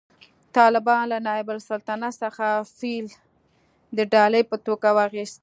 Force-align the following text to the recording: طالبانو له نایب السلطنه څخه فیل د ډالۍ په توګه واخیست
طالبانو 0.57 1.09
له 1.11 1.17
نایب 1.27 1.47
السلطنه 1.55 2.09
څخه 2.21 2.45
فیل 2.77 3.05
د 3.97 3.99
ډالۍ 4.13 4.43
په 4.49 4.57
توګه 4.65 4.89
واخیست 4.97 5.39